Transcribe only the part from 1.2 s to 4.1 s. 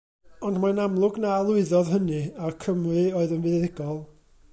na lwyddodd hynny, a'r Cymry oedd yn fuddugol.